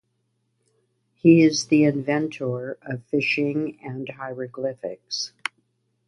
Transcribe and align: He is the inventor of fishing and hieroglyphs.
He 1.13 1.43
is 1.43 1.67
the 1.67 1.83
inventor 1.83 2.79
of 2.81 3.03
fishing 3.05 3.77
and 3.83 4.09
hieroglyphs. 4.09 5.31